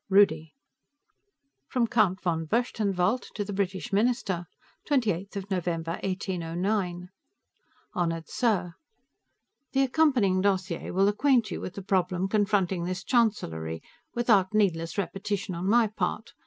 [0.09, 0.55] Rudi.
[1.67, 4.47] (From Count von Berchtenwald, to the British Minister.)
[4.87, 7.09] 28 November, 1809
[7.93, 8.73] Honored Sir:
[9.73, 13.83] The accompanying dossier will acquaint you with the problem confronting this Chancellery,
[14.15, 16.33] without needless repetition on my part.